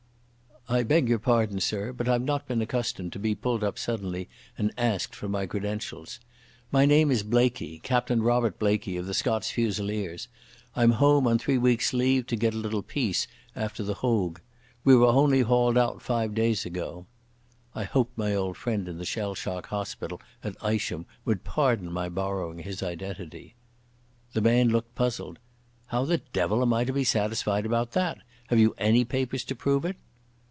"I 0.69 0.83
beg 0.83 1.09
your 1.09 1.19
pardon, 1.19 1.59
sir, 1.59 1.91
but 1.91 2.07
I've 2.07 2.21
not 2.21 2.47
been 2.47 2.61
accustomed 2.61 3.11
to 3.13 3.19
be 3.19 3.35
pulled 3.35 3.61
up 3.61 3.77
suddenly, 3.77 4.29
and 4.57 4.71
asked 4.77 5.13
for 5.13 5.27
my 5.27 5.45
credentials. 5.45 6.21
My 6.71 6.85
name 6.85 7.11
is 7.11 7.23
Blaikie, 7.23 7.81
Captain 7.83 8.23
Robert 8.23 8.57
Blaikie, 8.57 8.97
of 8.97 9.05
the 9.05 9.13
Scots 9.13 9.51
Fusiliers. 9.51 10.29
I'm 10.73 10.93
home 10.93 11.27
on 11.27 11.39
three 11.39 11.57
weeks' 11.57 11.91
leave, 11.91 12.25
to 12.27 12.37
get 12.37 12.53
a 12.53 12.57
little 12.57 12.83
peace 12.83 13.27
after 13.53 13.83
Hooge. 13.83 14.37
We 14.85 14.95
were 14.95 15.07
only 15.07 15.41
hauled 15.41 15.77
out 15.77 16.01
five 16.01 16.33
days 16.33 16.65
ago." 16.65 17.05
I 17.75 17.83
hoped 17.83 18.17
my 18.17 18.33
old 18.33 18.55
friend 18.55 18.87
in 18.87 18.97
the 18.97 19.03
shell 19.03 19.35
shock 19.35 19.65
hospital 19.65 20.21
at 20.41 20.55
Isham 20.63 21.05
would 21.25 21.43
pardon 21.43 21.91
my 21.91 22.07
borrowing 22.07 22.59
his 22.59 22.81
identity. 22.81 23.55
The 24.31 24.41
man 24.41 24.69
looked 24.69 24.95
puzzled. 24.95 25.37
"How 25.87 26.05
the 26.05 26.19
devil 26.31 26.61
am 26.61 26.71
I 26.71 26.85
to 26.85 26.93
be 26.93 27.03
satisfied 27.03 27.65
about 27.65 27.91
that? 27.91 28.19
Have 28.47 28.59
you 28.59 28.73
any 28.77 29.03
papers 29.03 29.43
to 29.45 29.55
prove 29.55 29.83
it?" 29.83 29.97